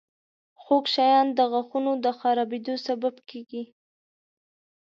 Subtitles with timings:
[0.61, 3.63] •خوږ شیان د غاښونو د خرابېدو سبب کیږي.